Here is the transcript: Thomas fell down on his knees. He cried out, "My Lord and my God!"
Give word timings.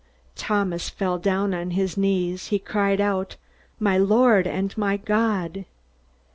Thomas 0.35 0.89
fell 0.89 1.19
down 1.19 1.53
on 1.53 1.69
his 1.69 1.95
knees. 1.95 2.47
He 2.47 2.57
cried 2.57 2.99
out, 2.99 3.35
"My 3.79 3.99
Lord 3.99 4.47
and 4.47 4.75
my 4.75 4.97
God!" 4.97 5.65